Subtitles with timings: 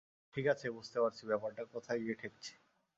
[0.35, 2.53] ঠিক আছে, বুঝতে পারছি ব্যাপারটা কোথায় গিয়ে ঠেকছে।